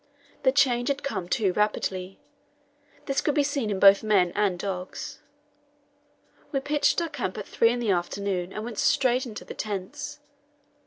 [0.41, 2.17] The change had come too rapidly;
[3.05, 5.19] this could be seen both in men and in dogs.
[6.51, 10.19] We pitched our camp at three in the afternoon, and went straight into the tents.